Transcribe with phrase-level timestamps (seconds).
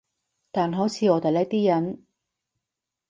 [0.51, 2.03] 但好似我哋呢啲人